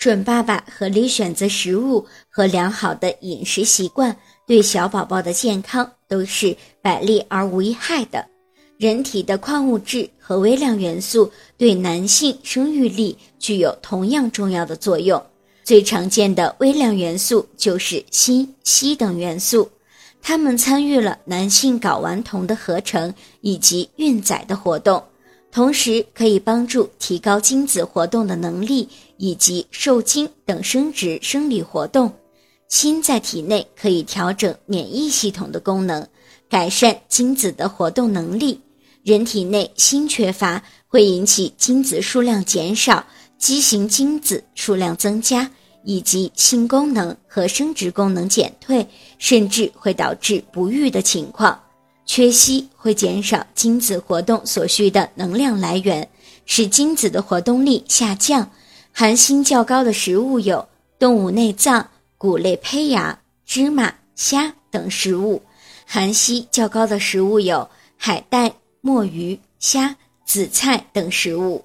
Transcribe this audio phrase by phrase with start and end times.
[0.00, 8.26] 准爸爸合理选择食物和良好的饮食习惯，对小宝宝的健康都是百利而无一害的。
[8.78, 15.22] 人体的矿物质和微量元素对男性生育力具有同样重要的作用。
[15.64, 19.70] 最常见的微量元素就是锌、硒等元素，
[20.22, 23.12] 它们参与了男性睾丸酮的合成
[23.42, 25.04] 以及孕载的活动。
[25.52, 32.12] 同时可以帮助提高精子活动的能力以及受精等生殖生理活动。
[32.68, 36.06] 锌在体内可以调整免疫系统的功能，
[36.48, 38.60] 改善精子的活动能力。
[39.02, 43.04] 人体内锌缺乏会引起精子数量减少、
[43.38, 45.50] 畸形精子数量增加，
[45.82, 48.86] 以及性功能和生殖功能减退，
[49.18, 51.60] 甚至会导致不育的情况。
[52.12, 56.10] 缺硒会减少精子活动所需的能量来源，
[56.44, 58.50] 使精子的活动力下降。
[58.90, 60.68] 含锌较高的食物有
[60.98, 65.40] 动物内脏、谷类胚芽、芝麻、虾等食物；
[65.86, 71.64] 含硒较高的食物有海带、墨鱼、虾、紫菜等食物。